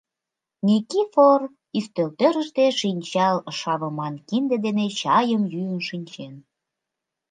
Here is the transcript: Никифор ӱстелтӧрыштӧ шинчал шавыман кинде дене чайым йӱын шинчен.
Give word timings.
Никифор 0.67 1.41
ӱстелтӧрыштӧ 1.77 2.65
шинчал 2.79 3.37
шавыман 3.59 4.15
кинде 4.27 4.57
дене 4.65 4.85
чайым 4.99 5.43
йӱын 5.53 5.81
шинчен. 5.87 6.33